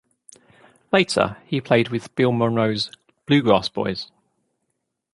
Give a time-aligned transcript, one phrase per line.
[0.91, 2.89] Later he played with Bill Monroe's
[3.27, 4.09] Bluegrass Boys.